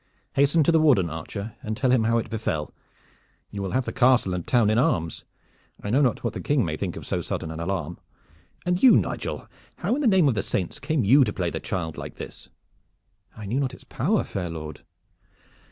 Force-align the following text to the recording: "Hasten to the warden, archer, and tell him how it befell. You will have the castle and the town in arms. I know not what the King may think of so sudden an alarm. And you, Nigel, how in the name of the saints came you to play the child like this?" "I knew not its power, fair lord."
"Hasten 0.33 0.63
to 0.63 0.71
the 0.71 0.79
warden, 0.79 1.11
archer, 1.11 1.55
and 1.61 1.77
tell 1.77 1.91
him 1.91 2.05
how 2.05 2.17
it 2.17 2.27
befell. 2.31 2.73
You 3.51 3.61
will 3.61 3.69
have 3.69 3.85
the 3.85 3.93
castle 3.93 4.33
and 4.33 4.43
the 4.43 4.47
town 4.49 4.71
in 4.71 4.79
arms. 4.79 5.25
I 5.79 5.91
know 5.91 6.01
not 6.01 6.23
what 6.23 6.33
the 6.33 6.41
King 6.41 6.65
may 6.65 6.75
think 6.75 6.95
of 6.95 7.05
so 7.05 7.21
sudden 7.21 7.51
an 7.51 7.59
alarm. 7.59 7.99
And 8.65 8.81
you, 8.81 8.97
Nigel, 8.97 9.47
how 9.75 9.93
in 9.93 10.01
the 10.01 10.07
name 10.07 10.27
of 10.27 10.33
the 10.33 10.41
saints 10.41 10.79
came 10.79 11.03
you 11.03 11.23
to 11.23 11.31
play 11.31 11.51
the 11.51 11.59
child 11.59 11.97
like 11.99 12.15
this?" 12.15 12.49
"I 13.37 13.45
knew 13.45 13.59
not 13.59 13.75
its 13.75 13.83
power, 13.83 14.23
fair 14.23 14.49
lord." 14.49 14.81